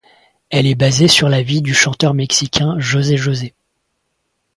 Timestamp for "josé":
2.79-3.17, 3.17-3.53